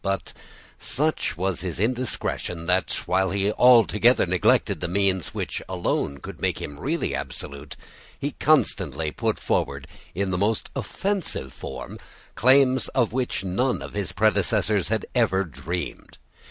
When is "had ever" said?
14.87-15.43